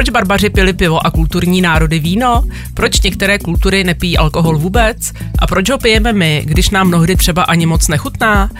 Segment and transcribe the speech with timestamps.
[0.00, 2.44] Proč barbaři pili pivo a kulturní národy víno?
[2.74, 5.12] Proč některé kultury nepijí alkohol vůbec?
[5.38, 8.50] A proč ho pijeme my, když nám mnohdy třeba ani moc nechutná?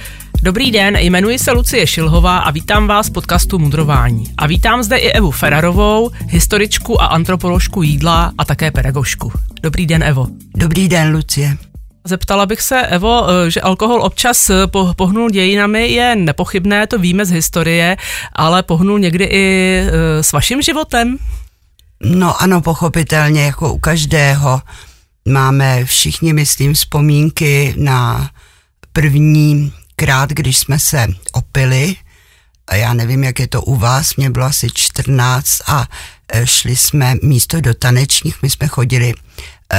[0.42, 4.24] Dobrý den, jmenuji se Lucie Šilhová a vítám vás v podcastu Mudrování.
[4.38, 9.32] A vítám zde i Evu Ferarovou, historičku a antropoložku jídla a také pedagožku.
[9.62, 10.26] Dobrý den, Evo.
[10.56, 11.69] Dobrý den, Lucie.
[12.10, 14.50] Zeptala bych se, Evo, že alkohol občas
[14.96, 17.96] pohnul dějinami, je nepochybné, to víme z historie,
[18.32, 21.18] ale pohnul někdy i e, s vaším životem?
[22.00, 24.62] No ano, pochopitelně, jako u každého.
[25.28, 28.30] Máme všichni, myslím, vzpomínky na
[28.92, 31.96] první krát, když jsme se opili,
[32.66, 35.86] a já nevím, jak je to u vás, mě bylo asi 14 a
[36.44, 39.14] šli jsme místo do tanečních, my jsme chodili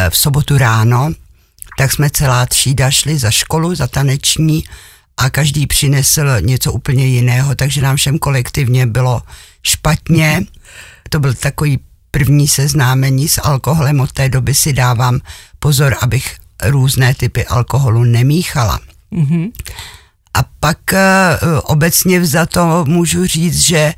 [0.10, 1.12] v sobotu ráno,
[1.82, 4.64] tak jsme celá třída šli za školu, za taneční
[5.18, 9.22] a každý přinesl něco úplně jiného, takže nám všem kolektivně bylo
[9.64, 10.42] špatně.
[11.10, 11.80] To byl takový
[12.12, 15.20] první seznámení s alkoholem, od té doby si dávám
[15.60, 18.80] pozor, abych různé typy alkoholu nemíchala.
[19.12, 19.52] Mm-hmm.
[20.34, 23.94] A pak uh, obecně za to můžu říct, že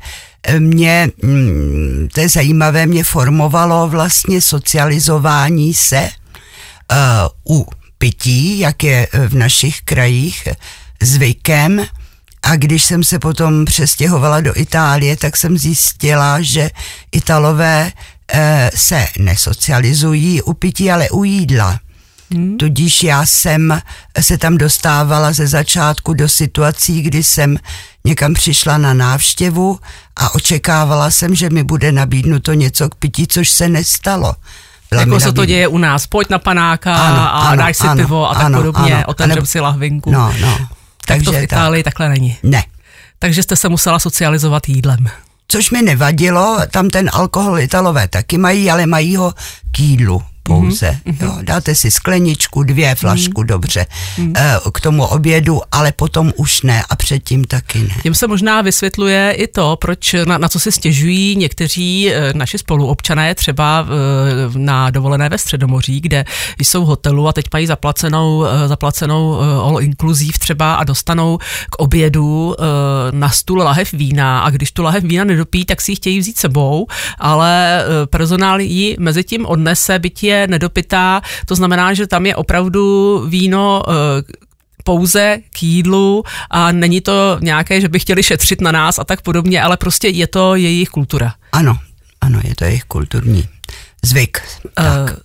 [0.58, 6.10] mě, mm, to je zajímavé, mě formovalo vlastně socializování se
[7.48, 7.66] u
[7.98, 10.48] pití, jak je v našich krajích
[11.02, 11.86] zvykem.
[12.42, 16.70] A když jsem se potom přestěhovala do Itálie, tak jsem zjistila, že
[17.12, 17.92] Italové
[18.34, 18.40] uh,
[18.74, 21.80] se nesocializují u pití, ale u jídla.
[22.30, 22.56] Hmm.
[22.56, 23.80] Tudíž já jsem
[24.20, 27.58] se tam dostávala ze začátku do situací, kdy jsem
[28.04, 29.78] někam přišla na návštěvu
[30.16, 34.34] a očekávala jsem, že mi bude nabídnuto něco k pití, což se nestalo.
[34.92, 38.02] Jako se to děje u nás, pojď na panáka ano, a ano, dáš si ano,
[38.02, 40.10] pivo a tak ano, podobně, otevřem si lahvinku.
[40.10, 40.58] No, no.
[40.58, 40.68] Tak
[41.06, 41.94] Takže to v Itálii tak.
[41.94, 42.36] takhle není.
[42.42, 42.64] Ne.
[43.18, 45.06] Takže jste se musela socializovat jídlem.
[45.48, 49.34] Což mi nevadilo, tam ten alkohol Italové taky mají, ale mají ho
[49.70, 50.98] k jídlu pouze.
[51.06, 51.24] Mm-hmm.
[51.24, 53.46] Jo, dáte si skleničku, dvě flašku, mm-hmm.
[53.46, 53.86] dobře,
[54.18, 54.70] mm-hmm.
[54.72, 57.94] k tomu obědu, ale potom už ne a předtím taky ne.
[58.02, 62.58] Tím se možná vysvětluje i to, proč na, na co si stěžují někteří eh, naši
[62.58, 66.24] spoluobčané třeba eh, na dovolené ve Středomoří, kde
[66.58, 71.38] jsou hotelu a teď mají zaplacenou, zaplacenou all inclusive třeba a dostanou
[71.70, 72.54] k obědu
[73.10, 76.38] na stůl lahev vína a když tu lahev vína nedopí, tak si ji chtějí vzít
[76.38, 76.86] sebou,
[77.18, 83.18] ale personál ji mezi tím odnese, byť je nedopitá, to znamená, že tam je opravdu
[83.28, 83.92] víno eh,
[84.84, 89.22] pouze k jídlu a není to nějaké, že by chtěli šetřit na nás a tak
[89.22, 91.34] podobně, ale prostě je to jejich kultura.
[91.52, 91.78] Ano,
[92.20, 93.48] ano, je to jejich kulturní
[94.04, 94.42] zvyk.
[94.74, 95.10] Tak.
[95.10, 95.16] Uh,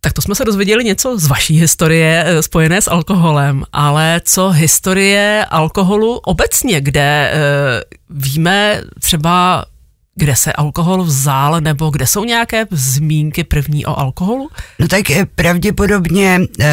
[0.00, 4.50] tak to jsme se dozvěděli něco z vaší historie eh, spojené s alkoholem, ale co
[4.50, 9.64] historie alkoholu obecně, kde uh, víme třeba
[10.14, 14.50] kde se alkohol vzal, nebo kde jsou nějaké zmínky první o alkoholu?
[14.78, 16.66] No tak eh, pravděpodobně uh,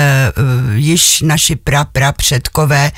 [0.74, 2.91] již naši pra, pra předkové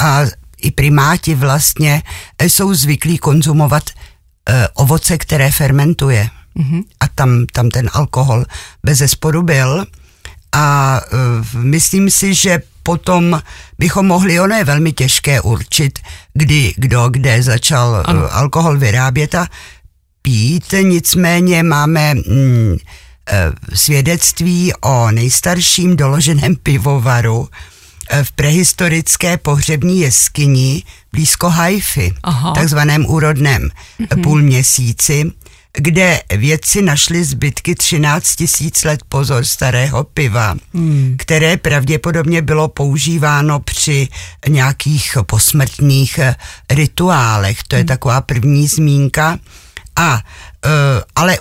[0.00, 0.20] a
[0.62, 2.02] i primáti vlastně
[2.42, 6.28] jsou zvyklí konzumovat uh, ovoce, které fermentuje.
[6.56, 6.82] Mm-hmm.
[7.00, 8.44] A tam, tam ten alkohol
[8.84, 9.84] bez zesporu byl.
[10.52, 13.42] A uh, myslím si, že potom
[13.78, 15.98] bychom mohli, ono je velmi těžké určit,
[16.34, 18.34] kdy, kdo, kde začal ano.
[18.34, 19.46] alkohol vyrábět a
[20.28, 22.76] pít, nicméně máme mm,
[23.28, 27.48] e, svědectví o nejstarším doloženém pivovaru
[28.10, 32.52] e, v prehistorické pohřební jeskyni blízko Haify, Aha.
[32.52, 33.68] takzvaném úrodném
[34.00, 34.22] mm-hmm.
[34.22, 35.32] půlměsíci,
[35.72, 41.14] kde vědci našli zbytky 13 tisíc let pozor starého piva, hmm.
[41.18, 44.08] které pravděpodobně bylo používáno při
[44.48, 46.36] nějakých posmrtných e,
[46.70, 47.62] rituálech.
[47.68, 47.88] To je hmm.
[47.88, 49.38] taková první zmínka.
[49.98, 51.38] A, uh, ale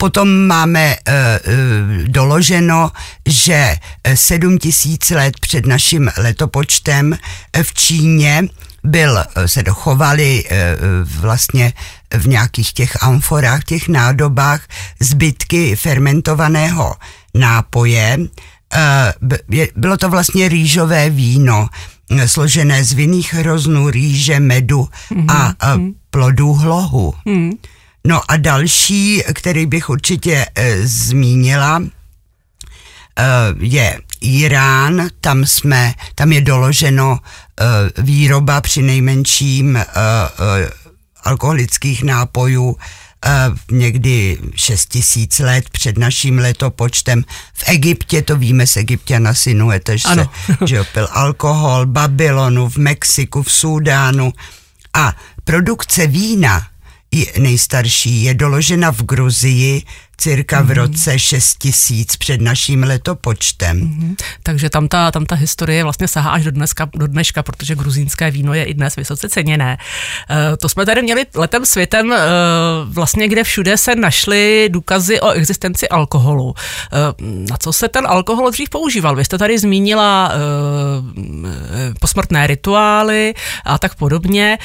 [0.00, 2.90] Potom máme uh, uh, doloženo,
[3.26, 3.76] že
[4.14, 7.18] sedm tisíc let před naším letopočtem
[7.62, 8.42] v Číně
[8.84, 10.44] byl, se dochovali
[11.04, 11.72] vlastně
[12.14, 14.60] v nějakých těch amforách, těch nádobách
[15.00, 16.94] zbytky fermentovaného
[17.34, 18.18] nápoje.
[19.76, 21.68] Bylo to vlastně rýžové víno,
[22.26, 25.24] složené z vinných hroznů, rýže, medu mm-hmm.
[25.28, 27.14] a, a mhm plodů hlohu.
[27.26, 27.52] Hmm.
[28.06, 33.24] No a další, který bych určitě e, zmínila, e,
[33.58, 39.84] je Irán, tam jsme, tam je doloženo e, výroba při nejmenším e, e,
[41.24, 42.76] alkoholických nápojů
[43.70, 47.24] někdy 6 tisíc let před naším letopočtem.
[47.54, 50.26] V Egyptě, to víme z Egyptěna Sinuete, že se
[50.66, 54.32] že pil alkohol, Babylonu, v Mexiku, v Súdánu
[54.94, 56.66] a produkce vína
[57.38, 59.82] nejstarší je doložena v Gruzii
[60.18, 63.80] cirka v roce 6000 před naším letopočtem.
[63.80, 64.16] Mm-hmm.
[64.42, 68.30] Takže tam ta, tam ta historie vlastně sahá až do, dneska, do dneška, protože gruzínské
[68.30, 69.78] víno je i dnes vysoce ceněné.
[70.30, 72.16] Uh, to jsme tady měli letem světem, uh,
[72.84, 76.44] vlastně kde všude se našly důkazy o existenci alkoholu.
[76.44, 76.54] Uh,
[77.50, 79.16] na co se ten alkohol dřív používal?
[79.16, 80.32] Vy jste tady zmínila
[82.00, 84.58] posmrtné rituály a tak podobně.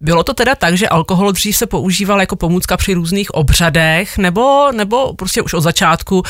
[0.00, 4.72] Bylo to teda tak, že alkohol dřív se používal jako pomůcka při různých obřadech, nebo,
[4.72, 6.24] nebo prostě už od začátku uh,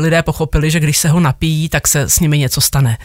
[0.00, 2.98] lidé pochopili, že když se ho napijí, tak se s nimi něco stane?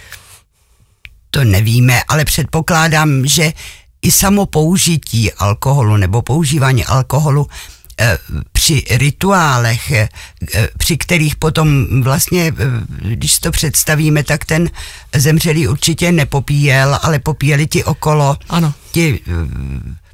[1.31, 3.53] To nevíme, ale předpokládám, že
[4.01, 7.47] i samo použití alkoholu nebo používání alkoholu
[8.51, 10.09] při rituálech, eh,
[10.77, 12.53] při kterých potom vlastně,
[13.01, 14.69] když to představíme, tak ten
[15.15, 18.37] zemřelý určitě nepopíjel, ale popíjeli ti okolo.
[18.49, 18.73] Ano.
[18.91, 19.19] Ti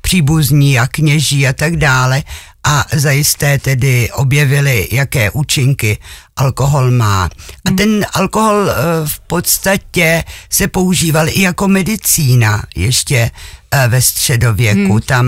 [0.01, 2.23] příbuzní a kněží a tak dále
[2.63, 5.97] a zajisté tedy objevili, jaké účinky
[6.35, 7.29] alkohol má.
[7.65, 7.77] A hmm.
[7.77, 8.69] ten alkohol
[9.05, 13.31] v podstatě se používal i jako medicína ještě
[13.87, 14.91] ve středověku.
[14.91, 15.01] Hmm.
[15.01, 15.25] Tam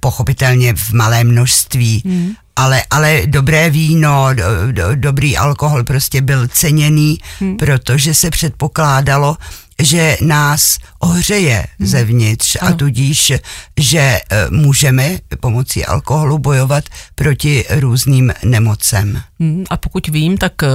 [0.00, 2.32] pochopitelně v malé množství, hmm.
[2.56, 7.56] ale, ale dobré víno, do, do, dobrý alkohol prostě byl ceněný, hmm.
[7.56, 9.36] protože se předpokládalo,
[9.82, 11.88] že nás ohřeje hmm.
[11.88, 12.70] zevnitř ano.
[12.70, 13.32] a tudíž,
[13.80, 14.20] že e,
[14.50, 19.22] můžeme pomocí alkoholu bojovat proti různým nemocem.
[19.40, 20.66] Hmm, a pokud vím, tak e,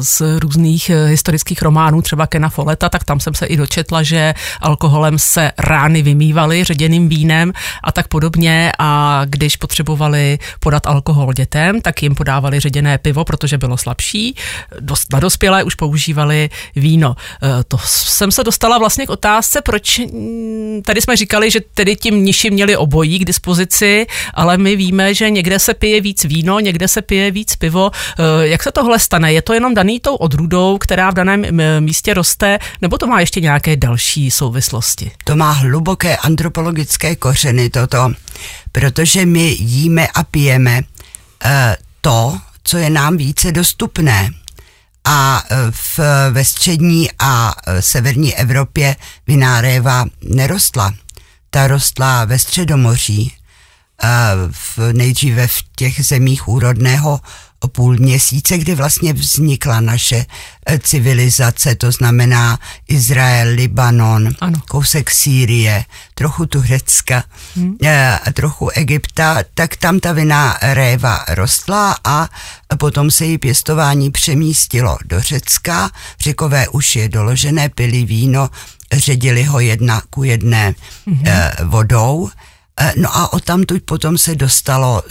[0.00, 4.34] z různých e, historických románů, třeba Kena Foleta, tak tam jsem se i dočetla, že
[4.60, 7.52] alkoholem se rány vymývaly ředěným vínem
[7.84, 13.58] a tak podobně a když potřebovali podat alkohol dětem, tak jim podávali ředěné pivo, protože
[13.58, 14.36] bylo slabší.
[14.80, 17.16] Dost, na dospělé už používali víno.
[17.68, 22.10] To jsem se dostala vlastně k otázce, proč mm, tady jsme říkali, že tedy ti
[22.10, 26.88] mniši měli obojí k dispozici, ale my víme, že někde se pije víc víno, někde
[26.88, 27.90] se pije víc pivo.
[27.90, 29.32] Eh, jak se tohle stane?
[29.32, 31.44] Je to jenom daný tou odrůdou, která v daném
[31.80, 35.10] místě roste, nebo to má ještě nějaké další souvislosti?
[35.24, 38.12] To má hluboké antropologické kořeny toto,
[38.72, 40.80] protože my jíme a pijeme
[41.44, 41.50] uh,
[42.00, 44.30] to, co je nám více dostupné
[45.08, 46.00] a e, v,
[46.30, 48.96] ve střední a e, severní Evropě
[49.26, 50.94] vináréva nerostla.
[51.50, 53.32] Ta rostla ve středomoří,
[54.02, 54.08] e,
[54.50, 57.20] v, nejdříve v těch zemích úrodného
[57.66, 60.26] půl měsíce, kdy vlastně vznikla naše
[60.66, 62.58] eh, civilizace, to znamená
[62.88, 64.60] Izrael, Libanon, ano.
[64.68, 65.84] kousek Sýrie,
[66.14, 67.24] trochu Turecka,
[67.56, 67.76] hmm.
[68.26, 72.28] a trochu Egypta, tak tam ta vina réva rostla a
[72.78, 75.90] potom se její pěstování přemístilo do Řecka.
[76.20, 78.50] Řekové už je doložené, pili víno,
[78.92, 80.74] ředili ho jedna ku jedné
[81.06, 81.24] hmm.
[81.62, 82.47] vodou Eh,
[82.96, 85.02] no a o tamtud potom se dostalo,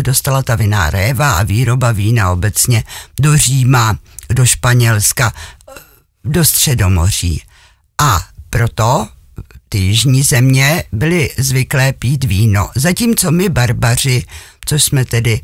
[0.00, 2.84] dostala ta viná réva a výroba vína obecně
[3.20, 3.98] do Říma,
[4.30, 5.32] do Španělska,
[5.68, 5.72] eh,
[6.24, 7.42] do Středomoří.
[7.98, 8.20] A
[8.50, 9.08] proto
[9.68, 12.70] ty jižní země byly zvyklé pít víno.
[12.74, 14.22] Zatímco my barbaři,
[14.66, 15.40] což jsme tedy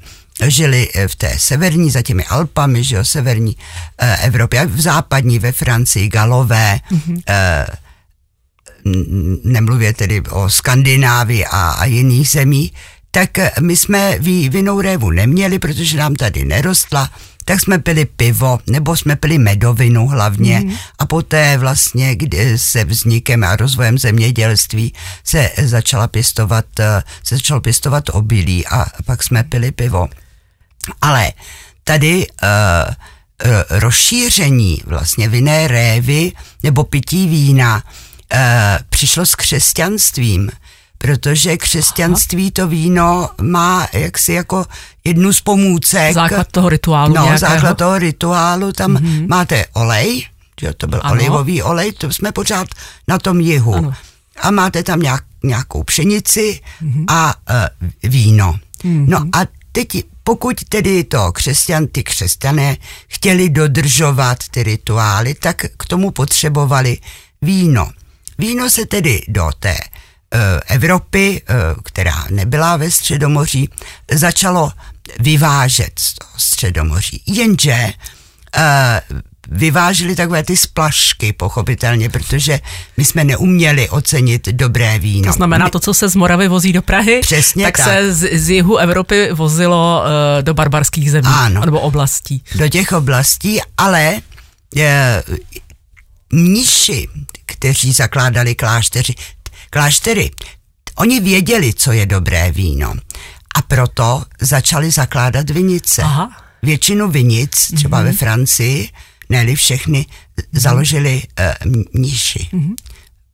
[0.46, 3.56] žili eh, v té severní, za těmi Alpami, že jo, severní
[3.98, 7.22] eh, Evropě, v západní, ve Francii, Galové, mm-hmm.
[7.28, 7.66] eh,
[9.44, 12.72] nemluvě tedy o Skandinávii a, a jiných zemích,
[13.10, 17.10] tak my jsme vinou révu neměli, protože nám tady nerostla,
[17.44, 20.76] tak jsme pili pivo, nebo jsme pili medovinu hlavně mm.
[20.98, 26.64] a poté vlastně kdy se vznikem a rozvojem zemědělství se začala pěstovat,
[27.24, 30.08] se začalo pěstovat obilí a pak jsme pili pivo.
[31.00, 31.32] Ale
[31.84, 32.48] tady uh,
[33.70, 37.82] rozšíření vlastně vinné révy nebo pití vína Eh,
[38.90, 40.50] přišlo s křesťanstvím,
[40.98, 44.66] protože křesťanství to víno má jaksi jako
[45.04, 46.14] jednu z pomůcek.
[46.14, 47.38] Základ toho rituálu No, nějakého.
[47.38, 49.28] základ toho rituálu, tam mm-hmm.
[49.28, 50.26] máte olej,
[50.60, 51.12] že to byl ano.
[51.14, 52.68] olivový olej, to jsme pořád
[53.08, 53.74] na tom jihu.
[53.74, 53.94] Ano.
[54.40, 57.04] A máte tam nějak, nějakou pšenici mm-hmm.
[57.08, 58.58] a uh, víno.
[58.84, 59.04] Mm-hmm.
[59.08, 59.38] No a
[59.72, 62.76] teď, pokud tedy to křesťan, ty křesťané
[63.08, 66.98] chtěli dodržovat ty rituály, tak k tomu potřebovali
[67.42, 67.90] víno.
[68.40, 73.68] Víno se tedy do té uh, Evropy, uh, která nebyla ve Středomoří,
[74.12, 74.72] začalo
[75.20, 77.22] vyvážet z toho Středomoří.
[77.26, 77.92] Jenže
[78.56, 79.18] uh,
[79.50, 82.60] vyvážili takové ty splašky, pochopitelně, protože
[82.96, 85.26] my jsme neuměli ocenit dobré víno.
[85.26, 87.86] To znamená, to, co se z Moravy vozí do Prahy, Přesně tak, tak.
[87.86, 92.44] se z, z jihu Evropy vozilo uh, do barbarských zemí ano, nebo oblastí.
[92.54, 94.20] Do těch oblastí, ale
[94.76, 94.82] uh,
[96.32, 97.08] mniši,
[97.46, 99.14] kteří zakládali klášteři,
[99.70, 100.30] kláštery,
[101.00, 102.94] Oni věděli, co je dobré víno.
[103.56, 106.02] A proto začali zakládat vinice.
[106.02, 106.30] Aha.
[106.62, 108.04] Většinu vinic, třeba mm-hmm.
[108.04, 108.88] ve Francii,
[109.28, 110.44] ne všechny, mm-hmm.
[110.52, 112.48] založili uh, mniši.
[112.52, 112.74] Mm-hmm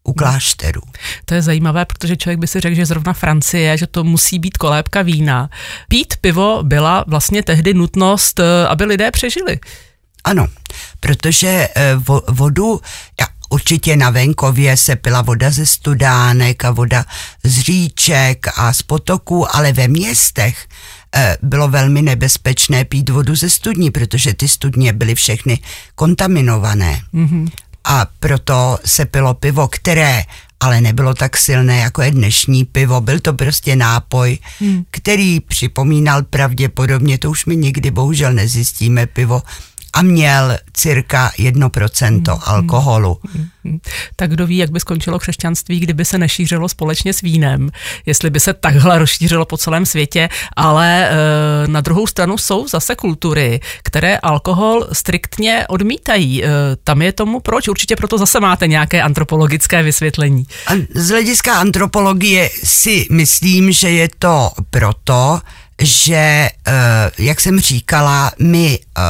[0.08, 0.80] u klášterů.
[1.24, 4.58] To je zajímavé, protože člověk by si řekl, že zrovna Francie, že to musí být
[4.58, 5.50] kolébka vína.
[5.88, 9.58] Pít pivo byla vlastně tehdy nutnost, eh, aby lidé přežili.
[10.26, 10.46] Ano,
[11.00, 11.94] protože eh,
[12.28, 12.80] vodu,
[13.50, 17.04] určitě na venkově se pila voda ze studánek a voda
[17.44, 20.66] z říček a z potoků, ale ve městech
[21.14, 25.58] eh, bylo velmi nebezpečné pít vodu ze studní, protože ty studně byly všechny
[25.94, 27.00] kontaminované.
[27.14, 27.50] Mm-hmm
[27.86, 30.22] a proto se pilo pivo, které
[30.60, 33.00] ale nebylo tak silné, jako je dnešní pivo.
[33.00, 34.84] Byl to prostě nápoj, hmm.
[34.90, 39.42] který připomínal pravděpodobně, to už my nikdy bohužel nezjistíme, pivo
[39.96, 42.38] a měl cirka 1% hmm, hmm.
[42.44, 43.18] alkoholu.
[43.64, 43.78] Hmm.
[44.16, 47.70] Tak kdo ví, jak by skončilo křesťanství, kdyby se nešířilo společně s vínem,
[48.06, 51.12] jestli by se takhle rozšířilo po celém světě, ale e,
[51.68, 56.44] na druhou stranu jsou zase kultury, které alkohol striktně odmítají.
[56.44, 56.48] E,
[56.84, 57.68] tam je tomu proč?
[57.68, 60.46] Určitě proto zase máte nějaké antropologické vysvětlení.
[60.94, 65.40] Z hlediska antropologie si myslím, že je to proto,
[65.82, 69.02] že, eh, jak jsem říkala, my eh,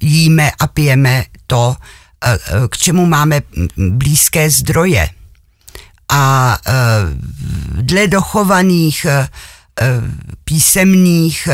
[0.00, 1.76] jíme a pijeme to,
[2.24, 2.38] eh,
[2.68, 3.40] k čemu máme
[3.76, 5.08] blízké zdroje.
[6.08, 6.58] A
[7.72, 9.06] dle dochovaných
[10.44, 11.48] písemných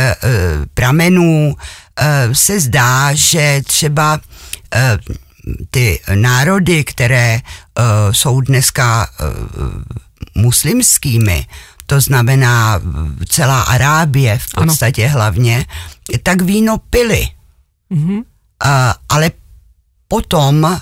[0.75, 1.57] pramenů
[2.33, 4.21] se zdá, že třeba
[5.71, 7.41] ty národy, které
[8.11, 9.09] jsou dneska
[10.35, 11.47] muslimskými,
[11.91, 12.81] to znamená
[13.29, 15.13] celá Arábie v podstatě ano.
[15.13, 15.67] hlavně,
[16.23, 17.29] tak víno pili.
[17.91, 18.19] Mm-hmm.
[18.19, 19.31] Uh, ale
[20.09, 20.79] potom uh,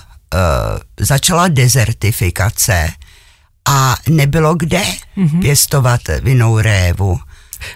[0.99, 2.89] začala dezertifikace
[3.65, 4.81] a nebylo kde
[5.17, 5.41] mm-hmm.
[5.41, 7.19] pěstovat vinou révu.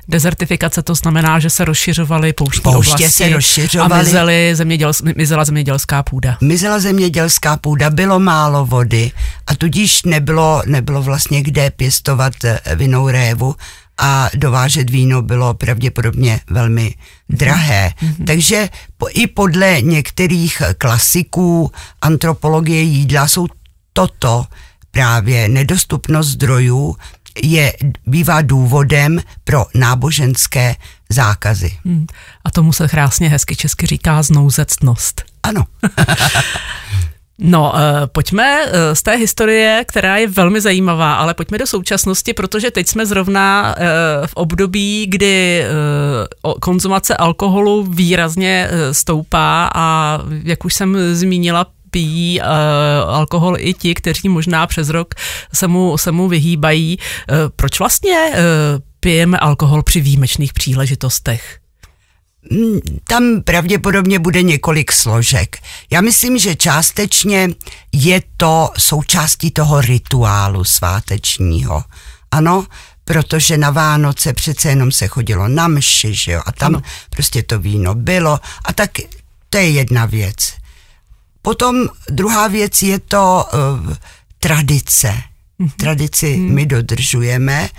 [0.07, 3.93] Dezertifikace to znamená, že se rozšiřovaly pouštní Pouště oblasti se rozšiřovaly.
[3.93, 6.37] a mizely zeměděl, mizela zemědělská půda.
[6.41, 9.11] Mizela zemědělská půda, bylo málo vody
[9.47, 13.55] a tudíž nebylo, nebylo vlastně kde pěstovat eh, vinou révu
[13.97, 16.95] a dovážet víno bylo pravděpodobně velmi
[17.29, 17.93] drahé.
[18.01, 18.25] Mm-hmm.
[18.25, 21.71] Takže po, i podle některých klasiků
[22.01, 23.47] antropologie jídla jsou
[23.93, 24.45] toto
[24.91, 26.95] právě nedostupnost zdrojů
[27.43, 27.73] je,
[28.07, 30.75] bývá důvodem pro náboženské
[31.09, 31.77] zákazy.
[31.85, 32.05] Hmm.
[32.45, 35.23] A tomu se krásně hezky česky říká znouzectnost.
[35.43, 35.65] Ano.
[37.39, 37.79] No, uh,
[38.11, 42.87] pojďme uh, z té historie, která je velmi zajímavá, ale pojďme do současnosti, protože teď
[42.87, 43.83] jsme zrovna uh,
[44.27, 45.63] v období, kdy
[46.61, 52.47] konzumace alkoholu výrazně stoupá a jak už jsem zmínila, pijí uh,
[53.07, 55.13] alkohol i ti, kteří možná přes rok
[55.53, 56.97] se mu, se mu vyhýbají.
[56.97, 58.37] Uh, proč vlastně uh,
[58.99, 61.59] pijeme alkohol při výjimečných příležitostech?
[62.51, 65.57] Hmm, tam pravděpodobně bude několik složek.
[65.91, 67.49] Já myslím, že částečně
[67.91, 71.83] je to součástí toho rituálu svátečního.
[72.31, 72.65] Ano,
[73.05, 76.83] protože na Vánoce přece jenom se chodilo na mši, že jo, a tam ano.
[77.09, 78.39] prostě to víno bylo.
[78.65, 78.91] A tak
[79.49, 80.62] to je jedna věc.
[81.43, 83.93] Potom druhá věc je to uh,
[84.39, 85.13] tradice.
[85.59, 85.71] Mm-hmm.
[85.77, 86.53] Tradici mm.
[86.53, 87.69] my dodržujeme.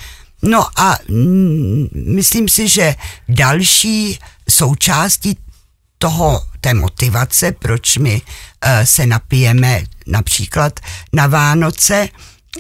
[0.43, 2.95] No a mm, myslím si, že
[3.29, 4.19] další
[4.49, 5.39] součástí
[5.99, 10.81] toho, té motivace, proč my uh, se napijeme například
[11.13, 12.09] na Vánoce,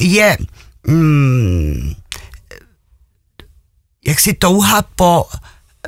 [0.00, 0.38] je
[0.86, 1.94] mm,
[4.06, 5.28] jaksi touha po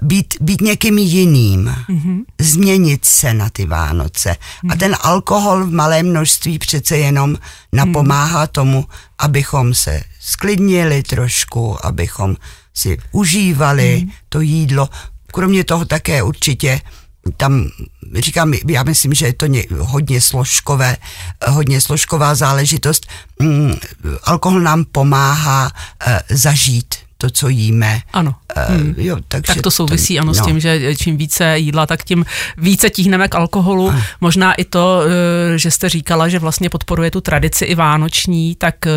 [0.02, 2.24] být, být někým jiným, mm-hmm.
[2.40, 4.30] změnit se na ty Vánoce.
[4.30, 4.70] Mm-hmm.
[4.70, 4.78] A mhm.
[4.78, 7.36] ten alkohol v malé množství přece jenom
[7.72, 8.50] napomáhá mm-hmm.
[8.50, 8.84] tomu,
[9.18, 12.36] abychom se sklidnili trošku, abychom
[12.74, 14.12] si užívali mm-hmm.
[14.28, 14.88] to jídlo.
[15.26, 16.80] Kromě toho také určitě
[17.36, 17.68] tam
[18.14, 20.96] říkám, já myslím, že je to ně, hodně složkové,
[21.46, 23.06] hodně složková záležitost.
[23.42, 23.74] Mm,
[24.22, 25.64] alkohol nám pomáhá
[26.06, 28.00] uh, zažít to, co jíme.
[28.12, 28.34] Ano.
[28.56, 28.94] Uh, hmm.
[28.98, 30.34] jo, takže tak to souvisí to, ano no.
[30.34, 32.24] s tím, že čím více jídla, tak tím
[32.56, 33.86] více tíhneme k alkoholu.
[33.86, 34.00] Uh.
[34.20, 35.02] Možná i to,
[35.54, 38.90] eh, že jste říkala, že vlastně podporuje tu tradici i vánoční, tak eh,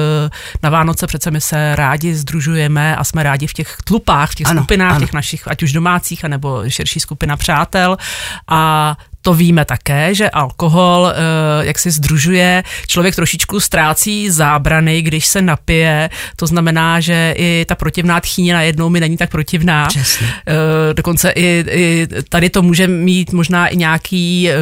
[0.63, 4.47] na Vánoce přece my se rádi združujeme a jsme rádi v těch tlupách, v těch
[4.47, 4.99] ano, skupinách, ano.
[4.99, 7.97] těch našich, ať už domácích, anebo širší skupina přátel.
[8.47, 15.27] A to víme také, že alkohol, eh, jak si združuje, člověk trošičku ztrácí zábrany, když
[15.27, 19.87] se napije, to znamená, že i ta protivná tchýně najednou mi není tak protivná.
[19.87, 20.27] Přesně.
[20.47, 24.55] Eh, dokonce i, i tady to může mít možná i nějaký eh,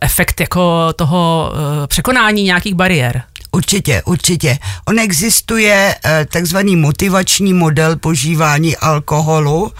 [0.00, 1.52] efekt jako toho
[1.86, 3.22] překonání nějakých bariér.
[3.52, 4.58] Určitě, určitě.
[4.88, 5.94] On existuje
[6.32, 9.72] takzvaný motivační model požívání alkoholu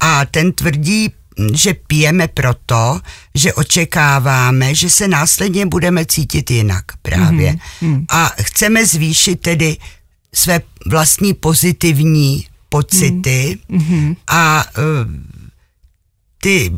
[0.00, 1.10] a ten tvrdí,
[1.54, 3.00] že pijeme proto,
[3.34, 7.52] že očekáváme, že se následně budeme cítit jinak právě.
[7.52, 8.04] Mm-hmm.
[8.08, 9.76] A chceme zvýšit tedy
[10.34, 14.16] své vlastní pozitivní pocity mm-hmm.
[14.26, 14.82] a uh,
[16.42, 16.72] ty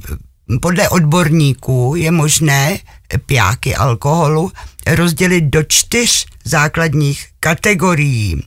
[0.61, 2.79] podle odborníků je možné
[3.27, 4.53] pijáky alkoholu
[4.87, 8.43] rozdělit do čtyř základních kategorií.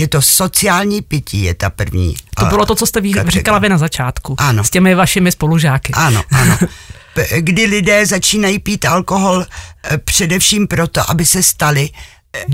[0.00, 2.14] Je to sociální pití, je ta první.
[2.38, 4.34] To bylo to, co jste ví, říkala vy na začátku.
[4.38, 4.64] Ano.
[4.64, 5.92] S těmi vašimi spolužáky.
[5.92, 6.58] Ano, ano.
[7.38, 9.46] Kdy lidé začínají pít alkohol
[9.84, 11.90] eh, především proto, aby se stali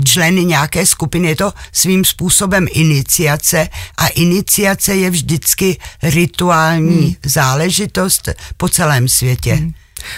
[0.05, 1.27] členy nějaké skupiny.
[1.27, 7.15] Je to svým způsobem iniciace a iniciace je vždycky rituální hmm.
[7.25, 9.53] záležitost po celém světě.
[9.53, 9.73] Hmm.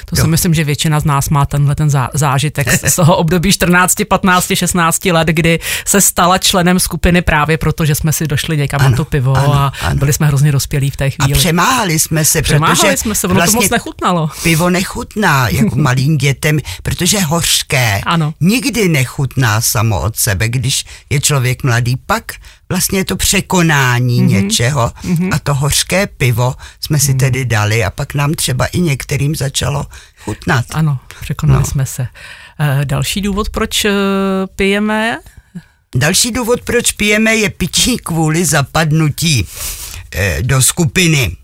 [0.06, 3.96] To si myslím, že většina z nás má tenhle ten zážitek z toho období 14,
[4.08, 8.82] 15, 16 let, kdy se stala členem skupiny právě proto, že jsme si došli někam
[8.82, 9.96] ano, na to pivo ano, a ano.
[9.96, 11.34] byli jsme hrozně rozpělí v té chvíli.
[11.34, 14.30] A přemáhali jsme se, přemáhali protože jsme se, ono vlastně to moc nechutnalo.
[14.44, 18.34] Pivo nechutná jako malým dětem, protože hořké ano.
[18.40, 21.96] nikdy nechutná samo od sebe, když je člověk mladý.
[22.06, 22.32] Pak
[22.72, 24.44] vlastně je to překonání mm-hmm.
[24.44, 25.30] něčeho mm-hmm.
[25.34, 27.20] a to hořké pivo jsme si mm.
[27.20, 29.86] tedy dali a pak nám třeba i některým začalo
[30.24, 30.66] chutnat.
[30.72, 31.66] Ano, překonali no.
[31.66, 32.08] jsme se.
[32.60, 33.92] E, další důvod, proč e,
[34.56, 35.18] pijeme?
[35.96, 39.48] Další důvod, proč pijeme, je pití kvůli zapadnutí
[40.12, 41.38] e, do skupiny.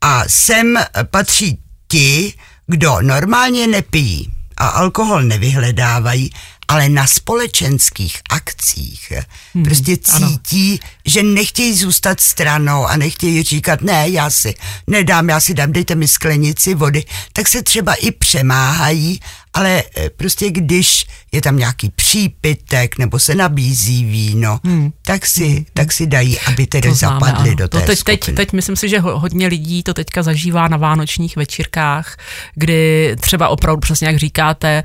[0.00, 0.78] A sem
[1.10, 1.58] patří
[1.88, 2.34] ti,
[2.66, 6.30] kdo normálně nepijí a alkohol nevyhledávají,
[6.68, 9.12] ale na společenských akcích
[9.54, 10.90] hmm, prostě cítí, ano.
[11.04, 14.54] že nechtějí zůstat stranou a nechtějí říkat, ne, já si
[14.86, 19.20] nedám, já si dám, dejte mi sklenici vody, tak se třeba i přemáhají
[19.58, 24.92] ale eh, prostě když je tam nějaký přípitek nebo se nabízí víno, hmm.
[25.02, 25.64] tak, si, hmm.
[25.74, 27.56] tak si dají, aby tedy známe, zapadli ano.
[27.56, 30.76] do té to teď, teď, teď myslím si, že hodně lidí to teďka zažívá na
[30.76, 32.16] vánočních večírkách,
[32.54, 34.82] kdy třeba opravdu přesně jak říkáte,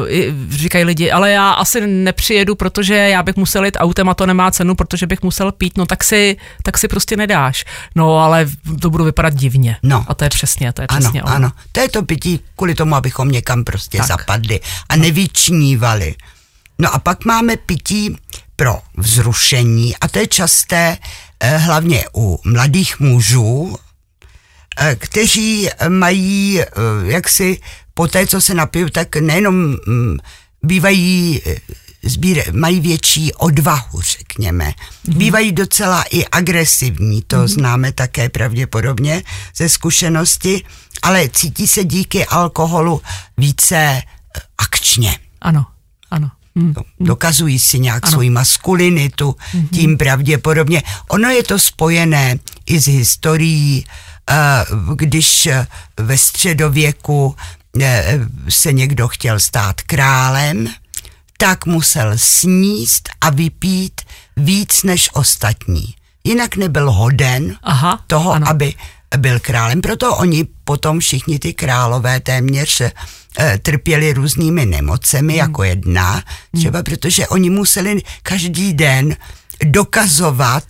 [0.00, 4.26] uh, říkají lidi, ale já asi nepřijedu, protože já bych musel jít autem a to
[4.26, 7.64] nemá cenu, protože bych musel pít, no tak si, tak si prostě nedáš.
[7.94, 8.46] No ale
[8.80, 9.76] to budu vypadat divně.
[9.82, 10.04] No.
[10.08, 11.52] A to je přesně, to je přesně ano, ano.
[11.72, 14.20] To je to pití kvůli tomu, abychom někam prostě tak.
[14.20, 16.14] zapadli a nevyčnívali.
[16.78, 18.16] No a pak máme pití
[18.56, 20.98] pro vzrušení a to je časté
[21.40, 23.76] eh, hlavně u mladých mužů,
[24.78, 26.66] eh, kteří mají eh,
[27.04, 27.60] jaksi
[27.94, 30.18] po té, co se napijou, tak nejenom mm,
[30.62, 31.40] bývají
[32.02, 34.64] sbír, mají větší odvahu, řekněme.
[34.64, 35.16] Mm-hmm.
[35.16, 37.48] Bývají docela i agresivní, to mm-hmm.
[37.48, 39.22] známe také pravděpodobně
[39.56, 40.64] ze zkušenosti,
[41.02, 43.02] ale cítí se díky alkoholu
[43.36, 44.02] více
[44.58, 45.18] akčně.
[45.40, 45.66] Ano,
[46.10, 46.30] ano.
[46.54, 46.74] Mm.
[47.00, 48.12] Dokazují si nějak ano.
[48.12, 49.68] svoji maskulinitu, mm-hmm.
[49.68, 50.82] tím pravděpodobně.
[51.08, 53.84] Ono je to spojené i s historií,
[54.94, 55.48] když
[55.96, 57.36] ve středověku
[58.48, 60.68] se někdo chtěl stát králem,
[61.38, 64.00] tak musel sníst a vypít
[64.36, 65.94] víc než ostatní.
[66.24, 68.48] Jinak nebyl hoden Aha, toho, ano.
[68.48, 68.74] aby
[69.16, 69.80] byl králem.
[69.80, 72.92] Proto oni potom všichni ty králové téměř e,
[73.58, 75.38] trpěli různými nemocemi, hmm.
[75.40, 76.22] jako jedna,
[76.54, 76.84] třeba hmm.
[76.84, 79.16] protože oni museli každý den
[79.64, 80.64] dokazovat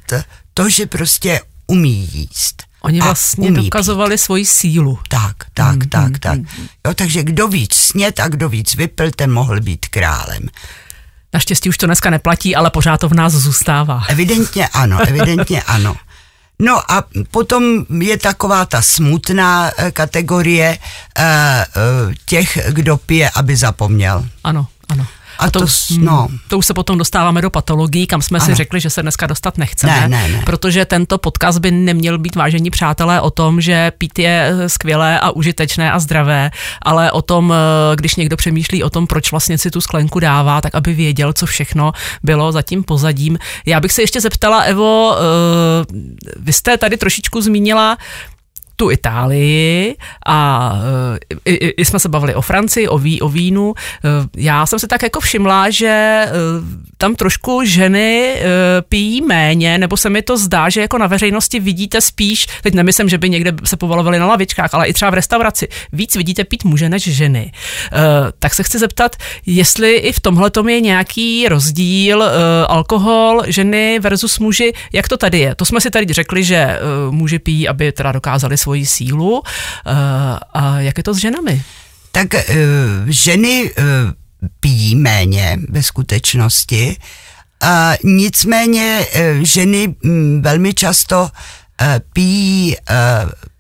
[0.55, 2.63] to, že prostě umí jíst.
[2.81, 4.19] Oni vlastně dokazovali pít.
[4.19, 4.99] svoji sílu.
[5.09, 6.39] Tak, tak, hmm, tak, hmm, tak.
[6.39, 6.67] Hmm.
[6.87, 10.43] Jo, takže kdo víc snět a kdo víc vypil, ten mohl být králem.
[11.33, 14.05] Naštěstí už to dneska neplatí, ale pořád to v nás zůstává.
[14.09, 15.97] Evidentně ano, evidentně ano.
[16.63, 24.25] No a potom je taková ta smutná kategorie uh, těch, kdo pije, aby zapomněl.
[24.45, 25.07] Ano, ano.
[25.39, 25.67] A to, to,
[25.99, 26.29] no.
[26.49, 28.47] to už se potom dostáváme do patologií, kam jsme ano.
[28.47, 30.43] si řekli, že se dneska dostat nechceme, ne, ne, ne.
[30.47, 35.31] protože tento podcast by neměl být vážení přátelé o tom, že pít je skvělé a
[35.31, 36.51] užitečné a zdravé,
[36.83, 37.55] ale o tom,
[37.95, 41.47] když někdo přemýšlí o tom, proč vlastně si tu sklenku dává, tak aby věděl, co
[41.47, 41.93] všechno
[42.23, 43.39] bylo za tím pozadím.
[43.67, 45.17] Já bych se ještě zeptala, Evo,
[46.37, 47.99] vy jste tady trošičku zmínila
[48.77, 50.73] tu Itálii a
[51.45, 53.75] i, i jsme se bavili o Francii, o, ví, o vínu.
[54.37, 56.27] Já jsem se tak jako všimla, že
[56.99, 58.35] tam trošku ženy
[58.89, 63.09] pijí méně, nebo se mi to zdá, že jako na veřejnosti vidíte spíš, teď nemyslím,
[63.09, 66.65] že by někde se povolovali na lavičkách, ale i třeba v restauraci, víc vidíte pít
[66.65, 67.53] muže než ženy.
[68.39, 72.25] Tak se chci zeptat, jestli i v tomhle je nějaký rozdíl
[72.69, 75.55] alkohol, ženy versus muži, jak to tady je?
[75.55, 76.79] To jsme si tady řekli, že
[77.11, 79.43] muži pijí, aby teda dokázali svoji sílu.
[80.55, 81.63] A jak je to s ženami?
[82.13, 82.35] Tak
[83.07, 83.71] ženy
[84.61, 86.97] pijí méně ve skutečnosti.
[87.63, 91.31] A nicméně eh, ženy mm, velmi často
[91.81, 92.95] eh, pijí eh,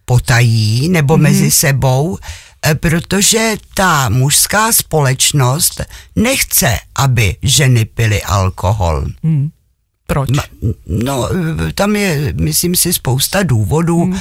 [0.05, 1.23] potají nebo mm-hmm.
[1.23, 2.19] mezi sebou,
[2.81, 5.81] protože ta mužská společnost
[6.17, 9.07] nechce, aby ženy pily alkohol.
[9.23, 9.51] Mm.
[10.13, 10.31] Proč?
[10.87, 11.29] No,
[11.75, 14.05] tam je, myslím si, spousta důvodů.
[14.05, 14.19] Mm.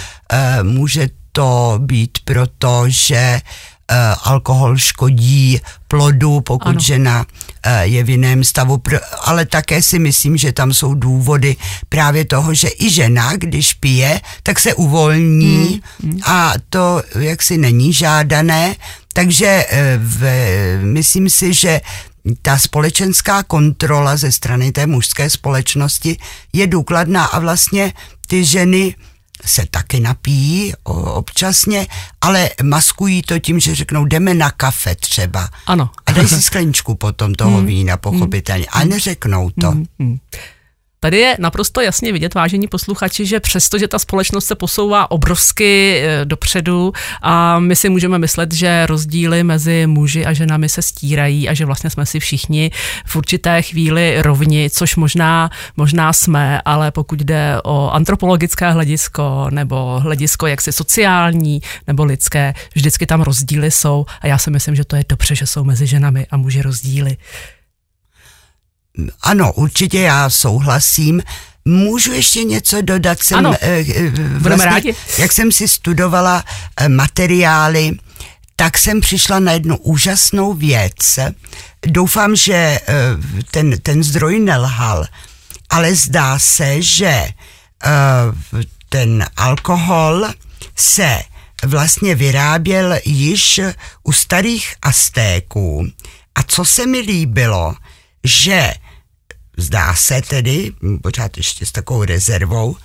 [0.63, 3.41] Může to být proto, že
[3.93, 6.79] Eh, alkohol škodí plodu, pokud ano.
[6.79, 7.25] žena
[7.63, 8.81] eh, je v jiném stavu,
[9.23, 11.55] ale také si myslím, že tam jsou důvody
[11.89, 16.19] právě toho, že i žena, když pije, tak se uvolní hmm.
[16.25, 18.75] a to jaksi není žádané,
[19.13, 20.23] takže eh, v,
[20.83, 21.81] myslím si, že
[22.41, 26.17] ta společenská kontrola ze strany té mužské společnosti
[26.53, 27.93] je důkladná a vlastně
[28.27, 28.95] ty ženy
[29.45, 31.87] se taky napíjí občasně,
[32.21, 35.49] ale maskují to tím, že řeknou, jdeme na kafe třeba.
[35.65, 35.89] Ano.
[36.05, 37.65] A dají si skleničku potom toho hmm.
[37.65, 38.65] vína, pochopitelně.
[38.65, 39.69] A neřeknou to.
[39.99, 40.19] Hmm.
[41.03, 46.01] Tady je naprosto jasně vidět, vážení posluchači, že přesto, že ta společnost se posouvá obrovsky
[46.01, 51.49] eh, dopředu a my si můžeme myslet, že rozdíly mezi muži a ženami se stírají
[51.49, 52.71] a že vlastně jsme si všichni
[53.05, 59.99] v určité chvíli rovni, což možná, možná jsme, ale pokud jde o antropologické hledisko nebo
[59.99, 64.95] hledisko jaksi sociální nebo lidské, vždycky tam rozdíly jsou a já si myslím, že to
[64.95, 67.17] je dobře, že jsou mezi ženami a muži rozdíly.
[69.21, 71.21] Ano, určitě já souhlasím.
[71.65, 73.23] Můžu ještě něco dodat?
[73.23, 74.95] Jsem, ano, eh, eh vlastně, rádi.
[75.17, 76.43] Jak jsem si studovala
[76.77, 77.91] eh, materiály,
[78.55, 81.19] tak jsem přišla na jednu úžasnou věc.
[81.87, 82.79] Doufám, že
[83.51, 85.05] ten, ten zdroj nelhal,
[85.69, 87.27] ale zdá se, že
[88.89, 90.27] ten alkohol
[90.75, 91.21] se
[91.63, 93.59] vlastně vyráběl již
[94.03, 95.87] u starých Aztéků.
[96.35, 97.75] A co se mi líbilo,
[98.23, 98.73] že
[99.57, 102.77] zdá se tedy, pořád ještě s takovou rezervou,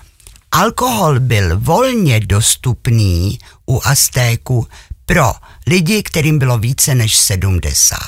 [0.52, 4.66] alkohol byl volně dostupný u Aztéku
[5.06, 5.32] pro
[5.66, 7.98] lidi, kterým bylo více než 70.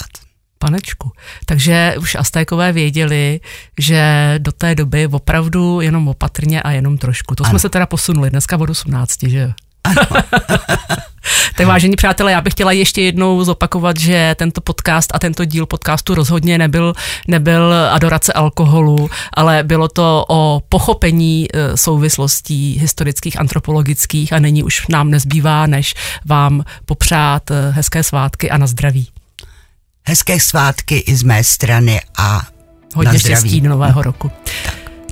[0.58, 1.12] Panečku.
[1.46, 3.40] Takže už Aztékové věděli,
[3.78, 7.34] že do té doby opravdu jenom opatrně a jenom trošku.
[7.34, 7.50] To ano.
[7.50, 9.52] jsme se teda posunuli dneska od 18, že jo?
[11.56, 15.66] tak vážení přátelé, já bych chtěla ještě jednou zopakovat, že tento podcast a tento díl
[15.66, 16.92] podcastu rozhodně nebyl,
[17.28, 24.86] nebyl adorace alkoholu, ale bylo to o pochopení e, souvislostí historických, antropologických a není už
[24.88, 29.08] nám nezbývá, než vám popřát e, hezké svátky a na zdraví.
[30.06, 32.42] Hezké svátky i z mé strany a
[32.94, 34.30] Hodně štěstí do nového roku.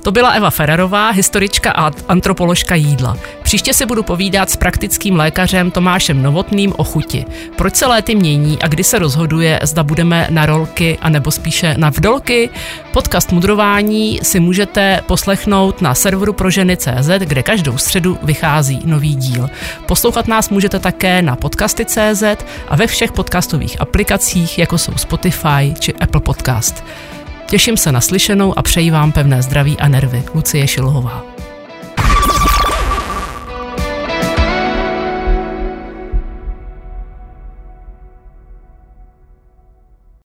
[0.07, 3.17] To byla Eva Ferrerová, historička a antropoložka jídla.
[3.43, 7.25] Příště se budu povídat s praktickým lékařem Tomášem Novotným o chuti.
[7.55, 11.75] Proč se léty mění a kdy se rozhoduje, zda budeme na rolky a nebo spíše
[11.77, 12.49] na vdolky?
[12.93, 19.15] Podcast Mudrování si můžete poslechnout na serveru pro ženy CZ, kde každou středu vychází nový
[19.15, 19.49] díl.
[19.85, 22.23] Poslouchat nás můžete také na podcasty.cz
[22.67, 26.83] a ve všech podcastových aplikacích, jako jsou Spotify či Apple Podcast.
[27.49, 30.23] Těším se na slyšenou a přeji vám pevné zdraví a nervy.
[30.33, 31.36] Lucie Šilhová.